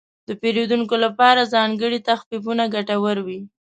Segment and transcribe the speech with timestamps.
[0.27, 3.39] د پیرودونکو لپاره ځانګړي تخفیفونه ګټور وي.